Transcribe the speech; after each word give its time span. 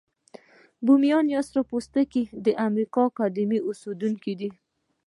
بومیان 0.85 1.25
یا 1.35 1.41
سره 1.47 1.61
پوستکي 1.69 2.23
د 2.45 2.47
امریکا 2.67 3.03
قديمي 3.17 3.59
اوسیدونکي 3.67 4.33
دي. 4.39 4.49